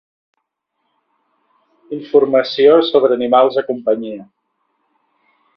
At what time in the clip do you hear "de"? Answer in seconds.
3.61-3.67